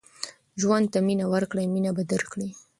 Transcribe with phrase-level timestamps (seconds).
[0.61, 2.49] ژوند ته مینه ورکړه مینه به درکړي